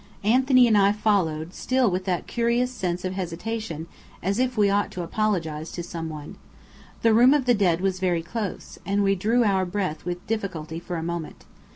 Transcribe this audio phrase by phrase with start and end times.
[0.23, 3.85] Anthony and I followed, still with that curious sense of hesitation,
[4.23, 6.37] as if we ought to apologize to some one.
[7.03, 10.79] The room of the dead was very close, and we drew our breath with difficulty
[10.79, 11.45] for a moment.